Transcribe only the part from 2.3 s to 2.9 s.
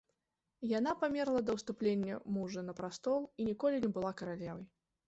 мужа на